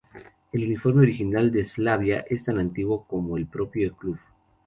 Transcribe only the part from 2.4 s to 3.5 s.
tan antiguo como el